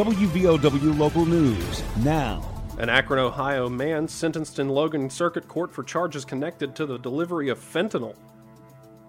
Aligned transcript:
WVOW 0.00 0.98
Local 0.98 1.26
News 1.26 1.82
now. 1.98 2.42
An 2.78 2.88
Akron, 2.88 3.18
Ohio 3.18 3.68
man 3.68 4.08
sentenced 4.08 4.58
in 4.58 4.70
Logan 4.70 5.10
Circuit 5.10 5.46
Court 5.46 5.70
for 5.70 5.82
charges 5.82 6.24
connected 6.24 6.74
to 6.76 6.86
the 6.86 6.96
delivery 6.96 7.50
of 7.50 7.58
fentanyl. 7.58 8.16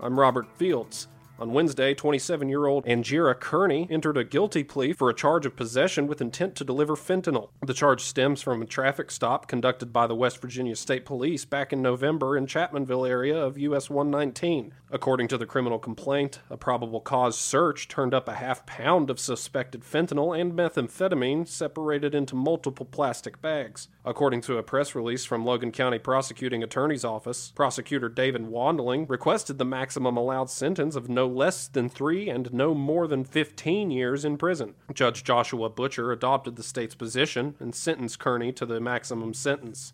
I'm 0.02 0.20
Robert 0.20 0.48
Fields. 0.58 1.08
On 1.42 1.54
Wednesday, 1.54 1.96
27 1.96 2.50
year 2.50 2.68
old 2.68 2.86
Angira 2.86 3.34
Kearney 3.34 3.88
entered 3.90 4.16
a 4.16 4.24
guilty 4.24 4.64
plea 4.64 4.94
for 4.94 5.10
a 5.10 5.14
charge 5.16 5.48
of 5.48 5.56
possession 5.56 6.06
with 6.06 6.22
intent 6.22 6.56
to 6.58 6.64
deliver 6.64 6.96
fentanyl. 6.96 7.50
The 7.66 7.74
charge 7.74 8.02
stems 8.02 8.44
from 8.44 8.62
a 8.62 8.68
traffic 8.68 9.10
stop 9.10 9.48
conducted 9.48 9.92
by 9.92 10.06
the 10.06 10.14
West 10.14 10.40
Virginia 10.40 10.76
State 10.76 11.04
Police 11.04 11.44
back 11.46 11.74
in 11.74 11.82
November 11.82 12.38
in 12.38 12.46
Chapmanville 12.46 13.10
area 13.10 13.36
of 13.36 13.58
US 13.58 13.90
119. 13.90 14.76
According 14.92 15.30
to 15.30 15.38
the 15.40 15.48
criminal 15.48 15.80
complaint, 15.80 16.42
a 16.52 16.58
probable 16.58 17.02
cause 17.02 17.40
search 17.40 17.88
turned 17.88 18.14
up 18.14 18.28
a 18.28 18.36
half 18.36 18.64
pound 18.68 19.10
of 19.10 19.20
suspected 19.20 19.82
fentanyl 19.82 20.40
and 20.40 20.54
methamphetamine 20.54 21.48
separated 21.48 22.14
into 22.14 22.36
multiple 22.36 22.86
plastic 22.86 23.42
bags. 23.42 23.88
According 24.06 24.42
to 24.42 24.58
a 24.58 24.64
press 24.64 24.94
release 24.94 25.26
from 25.26 25.44
Logan 25.46 25.72
County 25.72 25.98
Prosecuting 25.98 26.62
Attorney's 26.62 27.06
Office, 27.06 27.52
prosecutor 27.56 28.10
David 28.10 28.44
Wandling 28.44 29.10
requested 29.10 29.58
the 29.58 29.66
maximum 29.66 30.18
allowed 30.18 30.52
sentence 30.52 30.96
of 30.96 31.10
no 31.10 31.31
less 31.36 31.68
than 31.68 31.90
three 31.90 32.30
and 32.30 32.54
no 32.54 32.74
more 32.74 33.08
than 33.08 33.24
15 33.24 33.92
years 33.92 34.26
in 34.26 34.38
prison. 34.38 34.76
Judge 34.94 35.24
Joshua 35.24 35.70
Butcher 35.70 36.12
adopted 36.12 36.56
the 36.56 36.64
state's 36.64 36.96
position 36.96 37.56
and 37.60 37.74
sentenced 37.74 38.20
Kearney 38.20 38.52
to 38.54 38.66
the 38.66 38.80
maximum 38.80 39.34
sentence. 39.34 39.94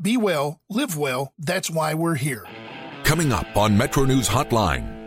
Be 0.00 0.16
well, 0.16 0.60
live 0.70 0.96
well. 0.96 1.32
That's 1.38 1.68
why 1.70 1.94
we're 1.94 2.14
here. 2.14 2.46
Coming 3.02 3.32
up 3.32 3.56
on 3.56 3.76
Metro 3.76 4.04
News 4.04 4.28
Hotline. 4.28 4.97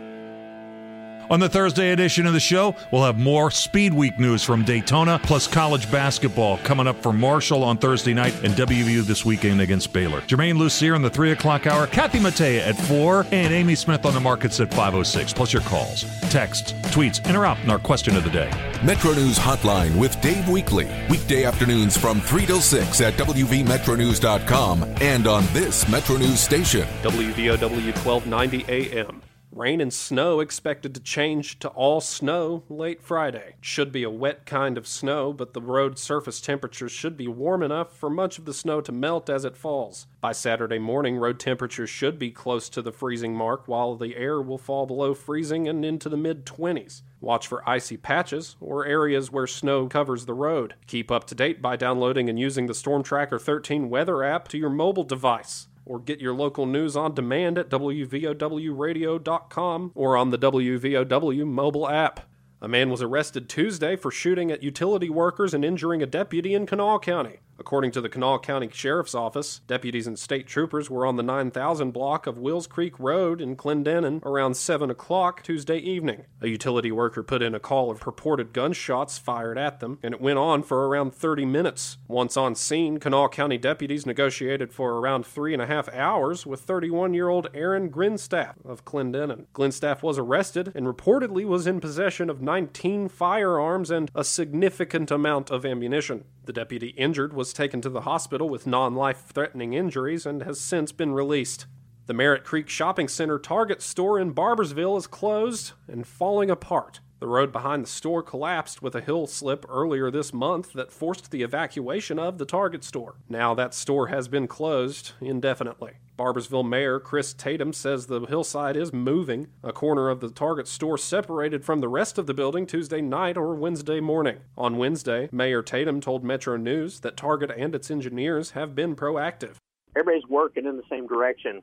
On 1.30 1.40
the 1.40 1.48
Thursday 1.48 1.92
edition 1.92 2.26
of 2.26 2.32
the 2.32 2.40
show, 2.40 2.74
we'll 2.90 3.04
have 3.04 3.18
more 3.18 3.50
Speed 3.50 3.94
Week 3.94 4.18
news 4.18 4.42
from 4.42 4.64
Daytona, 4.64 5.20
plus 5.22 5.46
college 5.46 5.90
basketball 5.90 6.58
coming 6.58 6.86
up 6.86 7.02
for 7.02 7.12
Marshall 7.12 7.64
on 7.64 7.78
Thursday 7.78 8.14
night 8.14 8.34
and 8.42 8.54
WVU 8.54 9.02
this 9.02 9.24
weekend 9.24 9.60
against 9.60 9.92
Baylor. 9.92 10.20
Jermaine 10.22 10.58
Lucier 10.58 10.94
in 10.94 11.02
the 11.02 11.10
3 11.10 11.32
o'clock 11.32 11.66
hour, 11.66 11.86
Kathy 11.86 12.18
Mattea 12.18 12.66
at 12.66 12.76
4, 12.76 13.26
and 13.32 13.52
Amy 13.52 13.74
Smith 13.74 14.04
on 14.04 14.14
the 14.14 14.20
markets 14.20 14.60
at 14.60 14.70
5.06, 14.70 15.34
plus 15.34 15.52
your 15.52 15.62
calls, 15.62 16.04
texts, 16.30 16.72
tweets, 16.92 17.24
and 17.24 17.36
in 17.64 17.70
our 17.70 17.78
question 17.78 18.16
of 18.16 18.24
the 18.24 18.30
day. 18.30 18.50
Metro 18.84 19.12
News 19.12 19.38
Hotline 19.38 19.96
with 19.96 20.20
Dave 20.20 20.44
Weekley. 20.44 21.08
Weekday 21.08 21.44
afternoons 21.44 21.96
from 21.96 22.20
3 22.20 22.46
till 22.46 22.60
6 22.60 23.00
at 23.00 23.14
WVMetroNews.com 23.14 24.82
and 25.00 25.26
on 25.26 25.44
this 25.52 25.88
Metro 25.88 26.16
News 26.16 26.40
station. 26.40 26.86
WVOW 27.02 27.60
1290 28.04 28.64
AM. 28.68 29.22
Rain 29.54 29.82
and 29.82 29.92
snow 29.92 30.40
expected 30.40 30.94
to 30.94 31.00
change 31.00 31.58
to 31.58 31.68
all 31.68 32.00
snow 32.00 32.62
late 32.70 33.02
Friday. 33.02 33.56
Should 33.60 33.92
be 33.92 34.02
a 34.02 34.08
wet 34.08 34.46
kind 34.46 34.78
of 34.78 34.86
snow, 34.86 35.34
but 35.34 35.52
the 35.52 35.60
road 35.60 35.98
surface 35.98 36.40
temperatures 36.40 36.90
should 36.90 37.18
be 37.18 37.28
warm 37.28 37.62
enough 37.62 37.94
for 37.94 38.08
much 38.08 38.38
of 38.38 38.46
the 38.46 38.54
snow 38.54 38.80
to 38.80 38.92
melt 38.92 39.28
as 39.28 39.44
it 39.44 39.58
falls. 39.58 40.06
By 40.22 40.32
Saturday 40.32 40.78
morning, 40.78 41.18
road 41.18 41.38
temperatures 41.38 41.90
should 41.90 42.18
be 42.18 42.30
close 42.30 42.70
to 42.70 42.80
the 42.80 42.92
freezing 42.92 43.34
mark, 43.34 43.68
while 43.68 43.94
the 43.94 44.16
air 44.16 44.40
will 44.40 44.56
fall 44.56 44.86
below 44.86 45.12
freezing 45.12 45.68
and 45.68 45.84
into 45.84 46.08
the 46.08 46.16
mid 46.16 46.46
20s. 46.46 47.02
Watch 47.20 47.46
for 47.46 47.68
icy 47.68 47.98
patches 47.98 48.56
or 48.58 48.86
areas 48.86 49.30
where 49.30 49.46
snow 49.46 49.86
covers 49.86 50.24
the 50.24 50.32
road. 50.32 50.76
Keep 50.86 51.10
up 51.10 51.26
to 51.26 51.34
date 51.34 51.60
by 51.60 51.76
downloading 51.76 52.30
and 52.30 52.38
using 52.38 52.68
the 52.68 52.74
Storm 52.74 53.02
Tracker 53.02 53.38
13 53.38 53.90
weather 53.90 54.24
app 54.24 54.48
to 54.48 54.56
your 54.56 54.70
mobile 54.70 55.04
device 55.04 55.68
or 55.84 55.98
get 55.98 56.20
your 56.20 56.34
local 56.34 56.66
news 56.66 56.96
on 56.96 57.14
demand 57.14 57.58
at 57.58 57.68
WVOWradio.com 57.68 59.90
or 59.94 60.16
on 60.16 60.30
the 60.30 60.38
WVOW 60.38 61.46
mobile 61.46 61.88
app. 61.88 62.28
A 62.60 62.68
man 62.68 62.90
was 62.90 63.02
arrested 63.02 63.48
Tuesday 63.48 63.96
for 63.96 64.12
shooting 64.12 64.52
at 64.52 64.62
utility 64.62 65.10
workers 65.10 65.52
and 65.52 65.64
injuring 65.64 66.00
a 66.02 66.06
deputy 66.06 66.54
in 66.54 66.66
Kanawha 66.66 67.00
County. 67.00 67.40
According 67.58 67.92
to 67.92 68.00
the 68.00 68.08
Kanawha 68.08 68.38
County 68.40 68.68
Sheriff's 68.72 69.14
Office, 69.14 69.60
deputies 69.66 70.06
and 70.06 70.18
state 70.18 70.46
troopers 70.46 70.90
were 70.90 71.06
on 71.06 71.16
the 71.16 71.22
9000 71.22 71.90
block 71.92 72.26
of 72.26 72.38
Wills 72.38 72.66
Creek 72.66 72.98
Road 72.98 73.40
in 73.40 73.56
Clendenin 73.56 74.20
around 74.24 74.54
7 74.54 74.90
o'clock 74.90 75.42
Tuesday 75.42 75.78
evening. 75.78 76.24
A 76.40 76.48
utility 76.48 76.90
worker 76.90 77.22
put 77.22 77.42
in 77.42 77.54
a 77.54 77.60
call 77.60 77.90
of 77.90 78.00
purported 78.00 78.52
gunshots 78.52 79.18
fired 79.18 79.58
at 79.58 79.80
them, 79.80 79.98
and 80.02 80.14
it 80.14 80.20
went 80.20 80.38
on 80.38 80.62
for 80.62 80.88
around 80.88 81.14
30 81.14 81.44
minutes. 81.44 81.98
Once 82.08 82.36
on 82.36 82.54
scene, 82.54 82.98
Kanawha 82.98 83.28
County 83.28 83.58
deputies 83.58 84.06
negotiated 84.06 84.72
for 84.72 84.98
around 84.98 85.26
three 85.26 85.52
and 85.52 85.62
a 85.62 85.66
half 85.66 85.88
hours 85.90 86.46
with 86.46 86.60
31 86.60 87.14
year 87.14 87.28
old 87.28 87.48
Aaron 87.54 87.90
Grinstaff 87.90 88.54
of 88.64 88.84
Clendenin. 88.84 89.46
Grinstaff 89.54 90.02
was 90.02 90.18
arrested 90.18 90.72
and 90.74 90.86
reportedly 90.86 91.44
was 91.44 91.66
in 91.66 91.80
possession 91.80 92.30
of 92.30 92.40
19 92.42 93.08
firearms 93.08 93.90
and 93.90 94.10
a 94.14 94.24
significant 94.24 95.10
amount 95.10 95.50
of 95.50 95.64
ammunition. 95.66 96.24
The 96.44 96.52
deputy 96.52 96.88
injured 96.88 97.32
was 97.32 97.52
taken 97.52 97.80
to 97.82 97.88
the 97.88 98.00
hospital 98.00 98.48
with 98.48 98.66
non 98.66 98.94
life 98.96 99.24
threatening 99.26 99.74
injuries 99.74 100.26
and 100.26 100.42
has 100.42 100.60
since 100.60 100.90
been 100.90 101.12
released. 101.12 101.66
The 102.06 102.14
Merritt 102.14 102.42
Creek 102.42 102.68
Shopping 102.68 103.06
Center 103.06 103.38
Target 103.38 103.80
store 103.80 104.18
in 104.18 104.34
Barboursville 104.34 104.98
is 104.98 105.06
closed 105.06 105.72
and 105.86 106.04
falling 106.04 106.50
apart. 106.50 106.98
The 107.22 107.28
road 107.28 107.52
behind 107.52 107.84
the 107.84 107.88
store 107.88 108.20
collapsed 108.20 108.82
with 108.82 108.96
a 108.96 109.00
hill 109.00 109.28
slip 109.28 109.64
earlier 109.68 110.10
this 110.10 110.32
month 110.32 110.72
that 110.72 110.90
forced 110.90 111.30
the 111.30 111.44
evacuation 111.44 112.18
of 112.18 112.38
the 112.38 112.44
Target 112.44 112.82
store. 112.82 113.14
Now 113.28 113.54
that 113.54 113.74
store 113.74 114.08
has 114.08 114.26
been 114.26 114.48
closed 114.48 115.12
indefinitely. 115.20 115.92
Barboursville 116.18 116.68
Mayor 116.68 116.98
Chris 116.98 117.32
Tatum 117.32 117.72
says 117.74 118.06
the 118.06 118.22
hillside 118.22 118.76
is 118.76 118.92
moving. 118.92 119.46
A 119.62 119.72
corner 119.72 120.08
of 120.08 120.18
the 120.18 120.30
Target 120.30 120.66
store 120.66 120.98
separated 120.98 121.64
from 121.64 121.80
the 121.80 121.86
rest 121.86 122.18
of 122.18 122.26
the 122.26 122.34
building 122.34 122.66
Tuesday 122.66 123.00
night 123.00 123.36
or 123.36 123.54
Wednesday 123.54 124.00
morning. 124.00 124.38
On 124.58 124.76
Wednesday, 124.76 125.28
Mayor 125.30 125.62
Tatum 125.62 126.00
told 126.00 126.24
Metro 126.24 126.56
News 126.56 126.98
that 127.02 127.16
Target 127.16 127.52
and 127.56 127.72
its 127.72 127.88
engineers 127.88 128.50
have 128.50 128.74
been 128.74 128.96
proactive. 128.96 129.58
Everybody's 129.94 130.28
working 130.28 130.66
in 130.66 130.76
the 130.76 130.82
same 130.90 131.06
direction. 131.06 131.62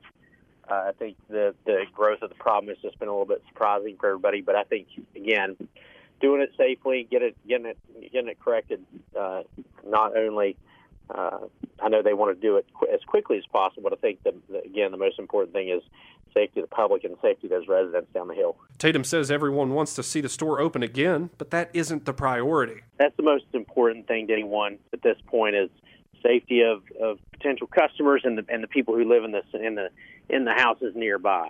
Uh, 0.70 0.86
I 0.88 0.92
think 0.98 1.18
the 1.30 1.56
the 1.66 1.84
growth 1.94 2.22
of 2.22 2.30
the 2.30 2.36
problem 2.36 2.70
has 2.70 2.78
just 2.82 3.00
been 3.00 3.08
a 3.08 3.12
little 3.12 3.26
bit 3.26 3.44
surprising 3.48 3.98
for 4.00 4.08
everybody. 4.08 4.42
But 4.42 4.56
I 4.56 4.64
think 4.64 4.88
again, 5.16 5.56
doing 6.22 6.42
it 6.42 6.52
safely, 6.58 7.08
get 7.10 7.22
it 7.22 7.36
getting 7.48 7.68
it 7.68 7.78
getting 8.12 8.30
it 8.30 8.40
corrected, 8.40 8.84
uh, 9.20 9.44
not 9.86 10.16
only. 10.16 10.58
Uh, 11.10 11.48
I 11.82 11.90
know 11.90 12.04
they 12.04 12.14
want 12.14 12.40
to 12.40 12.40
do 12.40 12.58
it 12.58 12.68
qu- 12.72 12.88
as 12.94 13.00
quickly 13.08 13.40
as 13.40 13.46
possible, 13.52 13.82
but 13.82 13.94
I 13.94 13.96
think 13.96 14.22
the, 14.22 14.36
the, 14.48 14.64
again 14.64 14.92
the 14.92 14.98
most 14.98 15.18
important 15.18 15.54
thing 15.54 15.70
is 15.70 15.82
safety 16.36 16.60
of 16.60 16.70
the 16.70 16.76
public 16.76 17.04
and 17.04 17.16
safety 17.20 17.48
of 17.48 17.52
those 17.52 17.68
residents 17.68 18.14
down 18.14 18.28
the 18.28 18.36
hill. 18.36 18.58
Tatum 18.78 19.04
says 19.04 19.32
everyone 19.32 19.72
wants 19.72 19.96
to 19.96 20.04
see 20.04 20.22
the 20.22 20.30
store 20.30 20.60
open 20.60 20.84
again, 20.84 21.32
but 21.40 21.50
that 21.50 21.72
isn't 21.74 22.06
the 22.06 22.14
priority. 22.14 22.82
That's 23.00 23.16
the 23.18 23.24
most 23.24 23.46
important 23.54 24.08
thing 24.08 24.28
to 24.28 24.34
anyone 24.34 24.78
at 24.94 25.02
this 25.02 25.18
point 25.26 25.56
is 25.56 25.72
safety 26.22 26.62
of, 26.62 26.84
of 27.02 27.18
potential 27.32 27.68
customers 27.68 28.22
and 28.24 28.38
the 28.38 28.46
and 28.50 28.62
the 28.62 28.68
people 28.68 28.96
who 28.96 29.08
live 29.08 29.24
in 29.24 29.32
the 29.32 29.42
in 29.54 29.76
the 29.76 29.90
in 30.30 30.46
the 30.46 30.54
houses 30.54 30.94
nearby. 30.96 31.50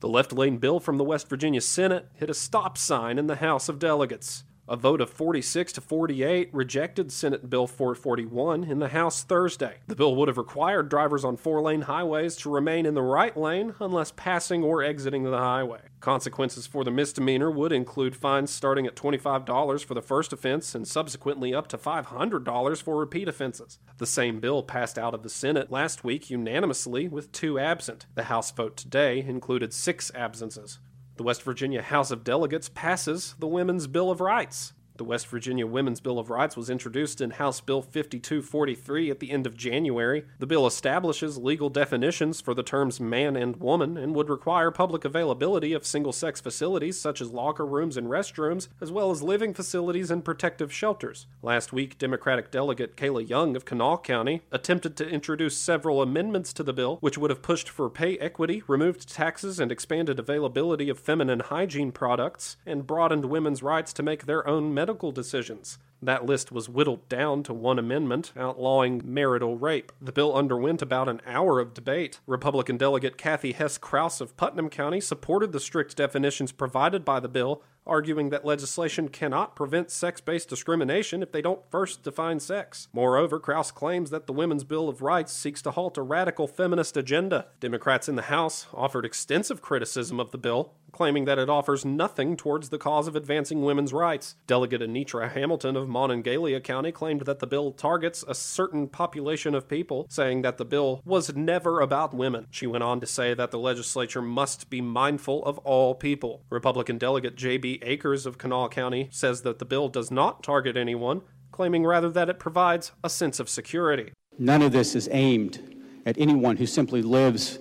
The 0.00 0.08
left 0.08 0.32
lane 0.32 0.58
bill 0.58 0.80
from 0.80 0.96
the 0.96 1.04
West 1.04 1.28
Virginia 1.28 1.60
Senate 1.60 2.08
hit 2.14 2.30
a 2.30 2.34
stop 2.34 2.78
sign 2.78 3.18
in 3.18 3.26
the 3.26 3.36
House 3.36 3.68
of 3.68 3.78
Delegates. 3.78 4.44
A 4.70 4.76
vote 4.76 5.00
of 5.00 5.10
46 5.10 5.72
to 5.72 5.80
48 5.80 6.48
rejected 6.52 7.10
Senate 7.10 7.50
Bill 7.50 7.66
441 7.66 8.62
in 8.62 8.78
the 8.78 8.90
House 8.90 9.24
Thursday. 9.24 9.78
The 9.88 9.96
bill 9.96 10.14
would 10.14 10.28
have 10.28 10.38
required 10.38 10.88
drivers 10.88 11.24
on 11.24 11.36
four 11.36 11.60
lane 11.60 11.80
highways 11.80 12.36
to 12.36 12.50
remain 12.50 12.86
in 12.86 12.94
the 12.94 13.02
right 13.02 13.36
lane 13.36 13.74
unless 13.80 14.12
passing 14.14 14.62
or 14.62 14.80
exiting 14.80 15.24
the 15.24 15.36
highway. 15.36 15.80
Consequences 15.98 16.68
for 16.68 16.84
the 16.84 16.92
misdemeanor 16.92 17.50
would 17.50 17.72
include 17.72 18.14
fines 18.14 18.52
starting 18.52 18.86
at 18.86 18.94
$25 18.94 19.84
for 19.84 19.94
the 19.94 20.00
first 20.00 20.32
offense 20.32 20.72
and 20.72 20.86
subsequently 20.86 21.52
up 21.52 21.66
to 21.66 21.76
$500 21.76 22.80
for 22.80 22.96
repeat 22.96 23.26
offenses. 23.26 23.80
The 23.98 24.06
same 24.06 24.38
bill 24.38 24.62
passed 24.62 25.00
out 25.00 25.14
of 25.14 25.24
the 25.24 25.28
Senate 25.28 25.72
last 25.72 26.04
week 26.04 26.30
unanimously 26.30 27.08
with 27.08 27.32
two 27.32 27.58
absent. 27.58 28.06
The 28.14 28.24
House 28.24 28.52
vote 28.52 28.76
today 28.76 29.18
included 29.18 29.74
six 29.74 30.12
absences. 30.14 30.78
The 31.20 31.24
West 31.24 31.42
Virginia 31.42 31.82
House 31.82 32.10
of 32.10 32.24
Delegates 32.24 32.70
passes 32.70 33.34
the 33.38 33.46
Women's 33.46 33.86
Bill 33.86 34.10
of 34.10 34.22
Rights. 34.22 34.72
The 35.00 35.04
West 35.04 35.28
Virginia 35.28 35.66
Women's 35.66 35.98
Bill 35.98 36.18
of 36.18 36.28
Rights 36.28 36.58
was 36.58 36.68
introduced 36.68 37.22
in 37.22 37.30
House 37.30 37.62
Bill 37.62 37.80
5243 37.80 39.10
at 39.10 39.18
the 39.18 39.30
end 39.30 39.46
of 39.46 39.56
January. 39.56 40.26
The 40.38 40.46
bill 40.46 40.66
establishes 40.66 41.38
legal 41.38 41.70
definitions 41.70 42.42
for 42.42 42.52
the 42.52 42.62
terms 42.62 43.00
man 43.00 43.34
and 43.34 43.56
woman 43.56 43.96
and 43.96 44.14
would 44.14 44.28
require 44.28 44.70
public 44.70 45.06
availability 45.06 45.72
of 45.72 45.86
single 45.86 46.12
sex 46.12 46.38
facilities 46.38 47.00
such 47.00 47.22
as 47.22 47.30
locker 47.30 47.64
rooms 47.64 47.96
and 47.96 48.08
restrooms, 48.08 48.68
as 48.78 48.92
well 48.92 49.10
as 49.10 49.22
living 49.22 49.54
facilities 49.54 50.10
and 50.10 50.22
protective 50.22 50.70
shelters. 50.70 51.26
Last 51.40 51.72
week, 51.72 51.96
Democratic 51.96 52.50
delegate 52.50 52.94
Kayla 52.94 53.26
Young 53.26 53.56
of 53.56 53.64
Kanawha 53.64 54.02
County 54.02 54.42
attempted 54.52 54.98
to 54.98 55.08
introduce 55.08 55.56
several 55.56 56.02
amendments 56.02 56.52
to 56.52 56.62
the 56.62 56.74
bill, 56.74 56.98
which 57.00 57.16
would 57.16 57.30
have 57.30 57.40
pushed 57.40 57.70
for 57.70 57.88
pay 57.88 58.18
equity, 58.18 58.62
removed 58.66 59.08
taxes, 59.08 59.58
and 59.58 59.72
expanded 59.72 60.18
availability 60.18 60.90
of 60.90 60.98
feminine 60.98 61.40
hygiene 61.40 61.90
products, 61.90 62.58
and 62.66 62.86
broadened 62.86 63.24
women's 63.24 63.62
rights 63.62 63.94
to 63.94 64.02
make 64.02 64.26
their 64.26 64.46
own 64.46 64.74
medical 64.74 64.89
medical 64.90 65.12
decisions. 65.12 65.78
That 66.02 66.24
list 66.24 66.50
was 66.50 66.68
whittled 66.68 67.08
down 67.08 67.42
to 67.44 67.52
one 67.52 67.78
amendment 67.78 68.32
outlawing 68.36 69.02
marital 69.04 69.56
rape. 69.56 69.92
The 70.00 70.12
bill 70.12 70.34
underwent 70.34 70.80
about 70.80 71.08
an 71.08 71.20
hour 71.26 71.60
of 71.60 71.74
debate. 71.74 72.20
Republican 72.26 72.78
delegate 72.78 73.18
Kathie 73.18 73.52
Hess 73.52 73.76
Crouse 73.76 74.20
of 74.20 74.36
Putnam 74.36 74.70
County 74.70 75.00
supported 75.00 75.52
the 75.52 75.60
strict 75.60 75.96
definitions 75.96 76.52
provided 76.52 77.04
by 77.04 77.20
the 77.20 77.28
bill, 77.28 77.62
arguing 77.86 78.30
that 78.30 78.44
legislation 78.44 79.08
cannot 79.08 79.56
prevent 79.56 79.90
sex 79.90 80.20
based 80.20 80.48
discrimination 80.48 81.22
if 81.22 81.32
they 81.32 81.42
don't 81.42 81.70
first 81.70 82.02
define 82.02 82.40
sex. 82.40 82.88
Moreover, 82.92 83.38
Crouse 83.38 83.70
claims 83.70 84.10
that 84.10 84.26
the 84.26 84.32
Women's 84.32 84.64
Bill 84.64 84.88
of 84.88 85.02
Rights 85.02 85.32
seeks 85.32 85.60
to 85.62 85.72
halt 85.72 85.98
a 85.98 86.02
radical 86.02 86.46
feminist 86.46 86.96
agenda. 86.96 87.46
Democrats 87.58 88.08
in 88.08 88.16
the 88.16 88.22
House 88.22 88.66
offered 88.72 89.04
extensive 89.04 89.60
criticism 89.60 90.20
of 90.20 90.30
the 90.30 90.38
bill, 90.38 90.72
claiming 90.92 91.24
that 91.24 91.38
it 91.38 91.50
offers 91.50 91.84
nothing 91.84 92.36
towards 92.36 92.68
the 92.68 92.78
cause 92.78 93.08
of 93.08 93.16
advancing 93.16 93.62
women's 93.62 93.92
rights. 93.92 94.36
Delegate 94.46 94.82
Anitra 94.82 95.30
Hamilton 95.32 95.76
of 95.76 95.88
Monongalia 95.90 96.62
County 96.62 96.92
claimed 96.92 97.22
that 97.22 97.40
the 97.40 97.46
bill 97.46 97.72
targets 97.72 98.24
a 98.26 98.34
certain 98.34 98.88
population 98.88 99.54
of 99.54 99.68
people, 99.68 100.06
saying 100.08 100.42
that 100.42 100.56
the 100.56 100.64
bill 100.64 101.02
was 101.04 101.34
never 101.34 101.80
about 101.80 102.14
women. 102.14 102.46
She 102.50 102.66
went 102.66 102.84
on 102.84 103.00
to 103.00 103.06
say 103.06 103.34
that 103.34 103.50
the 103.50 103.58
legislature 103.58 104.22
must 104.22 104.70
be 104.70 104.80
mindful 104.80 105.44
of 105.44 105.58
all 105.58 105.94
people. 105.94 106.42
Republican 106.48 106.96
Delegate 106.96 107.36
J.B. 107.36 107.80
Akers 107.82 108.24
of 108.24 108.38
Kanawha 108.38 108.70
County 108.70 109.08
says 109.10 109.42
that 109.42 109.58
the 109.58 109.64
bill 109.64 109.88
does 109.88 110.10
not 110.10 110.42
target 110.42 110.76
anyone, 110.76 111.22
claiming 111.52 111.84
rather 111.84 112.08
that 112.08 112.30
it 112.30 112.38
provides 112.38 112.92
a 113.04 113.10
sense 113.10 113.40
of 113.40 113.48
security. 113.48 114.12
None 114.38 114.62
of 114.62 114.72
this 114.72 114.94
is 114.94 115.08
aimed 115.12 115.82
at 116.06 116.16
anyone 116.16 116.56
who 116.56 116.66
simply 116.66 117.02
lives 117.02 117.58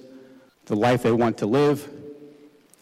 the 0.66 0.76
life 0.76 1.04
they 1.04 1.12
want 1.12 1.38
to 1.40 1.46
live 1.46 1.90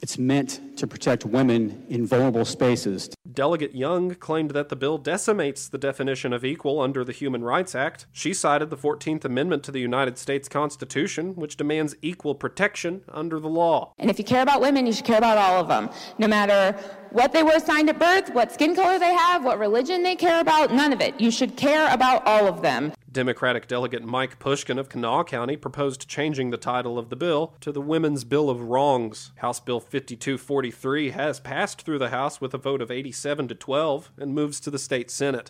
it's 0.02 0.18
meant 0.18 0.78
to 0.78 0.88
protect 0.88 1.26
women 1.26 1.86
in 1.90 2.06
vulnerable 2.06 2.46
spaces. 2.46 3.10
Delegate 3.32 3.76
Young 3.76 4.16
claimed 4.16 4.52
that 4.52 4.70
the 4.70 4.76
bill 4.76 4.98
decimates 4.98 5.68
the 5.68 5.78
definition 5.78 6.34
of 6.34 6.46
equal 6.46 6.80
under 6.80 7.04
the 7.04 7.12
Human 7.12 7.44
Rights 7.44 7.76
Act. 7.76 8.06
She 8.12 8.34
cited 8.34 8.70
the 8.70 8.78
14th 8.78 9.26
Amendment 9.26 9.64
to 9.64 9.72
the 9.72 9.80
United 9.80 10.18
States 10.18 10.48
Constitution, 10.48 11.36
which 11.36 11.58
demands 11.58 11.96
equal 12.02 12.36
protection 12.36 13.02
under 13.10 13.40
the 13.40 13.48
law. 13.48 13.94
And 13.98 14.10
if 14.10 14.18
you 14.20 14.26
care 14.26 14.42
about 14.42 14.62
women, 14.62 14.86
you 14.86 14.94
should 14.94 15.06
care 15.06 15.18
about 15.18 15.38
all 15.38 15.60
of 15.60 15.68
them, 15.68 15.90
no 16.18 16.28
matter 16.28 16.78
what 17.12 17.34
they 17.34 17.44
were 17.44 17.56
assigned 17.56 17.90
at 17.90 18.00
birth, 18.00 18.34
what 18.34 18.52
skin 18.52 18.76
color 18.76 19.00
they 19.00 19.14
have, 19.14 19.44
what 19.44 19.60
religion 19.60 20.04
they 20.04 20.16
care 20.16 20.40
about, 20.42 20.74
none 20.74 20.94
of 20.94 21.02
it. 21.02 21.20
You 21.20 21.32
should 21.32 21.56
care 21.56 21.92
about 21.94 22.26
all 22.26 22.48
of 22.48 22.62
them. 22.62 22.94
Democratic 23.18 23.68
delegate 23.68 24.04
Mike 24.04 24.38
Pushkin 24.38 24.78
of 24.78 24.90
Kanawha 24.90 25.24
County 25.24 25.58
proposed 25.58 26.08
changing 26.08 26.52
the 26.52 26.56
title 26.56 27.00
of 27.00 27.10
the 27.10 27.16
bill 27.16 27.56
to 27.62 27.72
the 27.72 27.82
Women's 27.82 28.24
Bill 28.24 28.48
of 28.48 28.62
Wrongs. 28.62 29.32
House 29.38 29.60
Bill 29.60 29.80
5243 29.80 31.10
has 31.10 31.40
passed 31.40 31.82
through 31.82 31.98
the 31.98 32.12
House 32.12 32.40
with 32.40 32.54
a 32.54 32.60
vote 32.60 32.80
of 32.80 32.92
87 32.92 33.48
to 33.48 33.56
12 33.56 34.12
and 34.20 34.36
moves 34.36 34.60
to 34.60 34.70
the 34.70 34.78
state 34.78 35.10
Senate. 35.10 35.50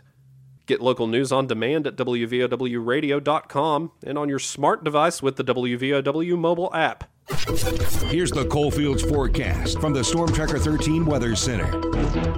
Get 0.66 0.80
local 0.80 1.08
news 1.08 1.34
on 1.34 1.46
demand 1.46 1.86
at 1.86 1.98
WVOWradio.com 1.98 3.92
and 4.02 4.18
on 4.18 4.30
your 4.30 4.40
smart 4.40 4.86
device 4.86 5.22
with 5.22 5.36
the 5.36 5.44
WVOW 5.44 6.38
mobile 6.38 6.74
app. 6.74 7.12
Here's 7.30 8.32
the 8.32 8.48
Coalfields 8.50 9.04
forecast 9.04 9.82
from 9.82 9.92
the 9.92 10.02
Storm 10.02 10.32
Tracker 10.32 10.58
13 10.58 11.06
Weather 11.06 11.36
Center. 11.36 11.66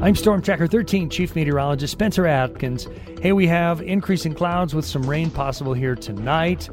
I'm 0.03 0.15
Storm 0.15 0.41
Tracker 0.41 0.65
13 0.65 1.11
Chief 1.11 1.35
Meteorologist 1.35 1.91
Spencer 1.91 2.25
Atkins. 2.25 2.87
Hey, 3.21 3.31
we 3.31 3.45
have 3.45 3.83
increasing 3.83 4.33
clouds 4.33 4.73
with 4.73 4.85
some 4.85 5.07
rain 5.07 5.29
possible 5.29 5.73
here 5.73 5.95
tonight. 5.95 6.69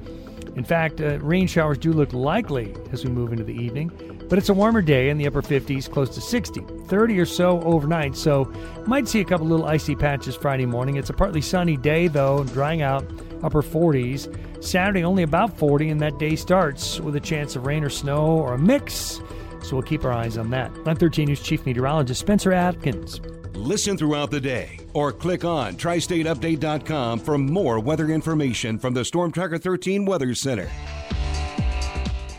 In 0.56 0.64
fact, 0.64 1.02
uh, 1.02 1.18
rain 1.18 1.46
showers 1.46 1.76
do 1.76 1.92
look 1.92 2.14
likely 2.14 2.74
as 2.90 3.04
we 3.04 3.10
move 3.10 3.32
into 3.32 3.44
the 3.44 3.52
evening, 3.52 3.90
but 4.30 4.38
it's 4.38 4.48
a 4.48 4.54
warmer 4.54 4.80
day 4.80 5.10
in 5.10 5.19
the 5.19 5.26
upper 5.26 5.42
50s, 5.42 5.90
close 5.90 6.08
to 6.14 6.22
60, 6.22 6.62
30 6.86 7.20
or 7.20 7.26
so 7.26 7.60
overnight, 7.64 8.16
so 8.16 8.50
might 8.86 9.06
see 9.08 9.20
a 9.20 9.26
couple 9.26 9.46
little 9.46 9.66
icy 9.66 9.94
patches 9.94 10.34
Friday 10.34 10.64
morning. 10.64 10.96
It's 10.96 11.10
a 11.10 11.14
partly 11.14 11.42
sunny 11.42 11.76
day, 11.76 12.08
though, 12.08 12.44
drying 12.44 12.80
out 12.80 13.04
upper 13.46 13.62
40s. 13.62 14.62
Saturday, 14.62 15.04
only 15.04 15.22
about 15.22 15.56
40, 15.56 15.90
and 15.90 16.00
that 16.00 16.19
day 16.19 16.37
starts 16.37 17.00
with 17.00 17.16
a 17.16 17.20
chance 17.20 17.56
of 17.56 17.64
rain 17.64 17.84
or 17.84 17.88
snow 17.88 18.26
or 18.26 18.54
a 18.54 18.58
mix. 18.58 19.20
So 19.62 19.72
we'll 19.72 19.82
keep 19.82 20.04
our 20.04 20.12
eyes 20.12 20.37
on 20.37 20.50
that. 20.50 20.70
I'm 20.84 20.96
13 20.96 21.28
News 21.28 21.40
Chief 21.40 21.64
Meteorologist 21.64 22.20
Spencer 22.20 22.52
Atkins. 22.52 23.20
Listen 23.54 23.96
throughout 23.96 24.31
the 24.31 24.40
day 24.40 24.78
or 24.93 25.12
click 25.12 25.44
on 25.44 25.75
tristateupdate.com 25.76 27.20
for 27.20 27.38
more 27.38 27.81
weather 27.81 28.10
information 28.10 28.78
from 28.78 28.94
the 28.94 29.04
Storm 29.04 29.32
Tracker 29.32 29.58
13 29.58 30.04
Weather 30.04 30.34
Center. 30.34 30.69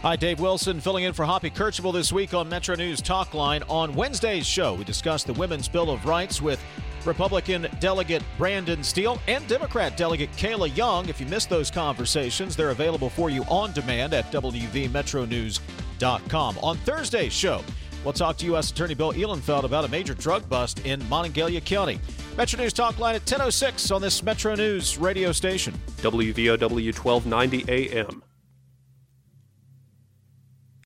Hi, 0.03 0.15
Dave 0.15 0.39
Wilson 0.39 0.79
filling 0.79 1.03
in 1.05 1.13
for 1.13 1.25
Hoppy 1.25 1.49
Kercheval 1.49 1.91
this 1.91 2.13
week 2.13 2.33
on 2.33 2.47
Metro 2.47 2.75
News 2.75 3.01
Talkline. 3.01 3.63
On 3.69 3.93
Wednesday's 3.93 4.45
show, 4.45 4.75
we 4.75 4.83
discussed 4.83 5.27
the 5.27 5.33
Women's 5.33 5.67
Bill 5.67 5.89
of 5.89 6.05
Rights 6.05 6.41
with 6.41 6.63
Republican 7.05 7.67
Delegate 7.79 8.23
Brandon 8.37 8.83
Steele 8.83 9.19
and 9.27 9.47
Democrat 9.47 9.95
Delegate 9.97 10.31
Kayla 10.33 10.75
Young. 10.75 11.07
If 11.09 11.19
you 11.19 11.25
missed 11.27 11.49
those 11.49 11.69
conversations, 11.71 12.55
they're 12.55 12.71
available 12.71 13.09
for 13.09 13.29
you 13.29 13.43
on 13.43 13.71
demand 13.73 14.13
at 14.13 14.31
WVMetroNews.com. 14.31 16.57
On 16.59 16.77
Thursday's 16.77 17.33
show, 17.33 17.61
we'll 18.03 18.13
talk 18.13 18.37
to 18.37 18.45
U.S. 18.47 18.71
Attorney 18.71 18.93
Bill 18.93 19.13
Ihlenfeld 19.13 19.63
about 19.63 19.85
a 19.85 19.87
major 19.87 20.13
drug 20.13 20.49
bust 20.49 20.85
in 20.85 20.99
Monongalia 21.03 21.63
County. 21.63 22.01
Metro 22.37 22.61
News 22.61 22.73
Talk 22.73 22.99
Line 22.99 23.15
at 23.15 23.23
10.06 23.25 23.95
on 23.95 24.01
this 24.01 24.21
Metro 24.21 24.55
News 24.55 24.97
radio 24.97 25.31
station. 25.31 25.73
WVOW 26.01 26.59
1290 26.59 27.97
AM. 27.97 28.26